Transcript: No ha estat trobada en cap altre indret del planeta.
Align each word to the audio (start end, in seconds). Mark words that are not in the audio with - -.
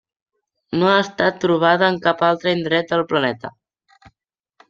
No 0.79 0.87
ha 0.91 0.95
estat 1.01 1.37
trobada 1.43 1.91
en 1.95 1.99
cap 2.07 2.25
altre 2.29 2.53
indret 2.59 2.89
del 2.95 3.07
planeta. 3.13 3.55